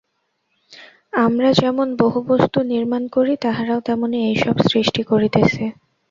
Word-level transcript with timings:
আমরা 1.25 1.49
যেমন 1.53 1.87
বহু 1.95 2.19
বস্তু 2.27 2.57
নির্মাণ 2.71 3.03
করি, 3.07 3.33
তাহারাও 3.41 3.79
তেমনি 3.81 4.17
এইসব 4.29 4.55
সৃষ্টি 4.69 5.01
করিতেছে। 5.03 5.63